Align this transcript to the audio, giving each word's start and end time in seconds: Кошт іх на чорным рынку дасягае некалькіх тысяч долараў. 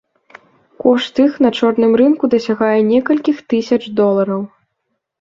Кошт 0.83 1.13
іх 1.25 1.33
на 1.47 1.51
чорным 1.59 1.91
рынку 2.03 2.25
дасягае 2.33 2.73
некалькіх 2.91 3.37
тысяч 3.55 3.83
долараў. 4.05 4.41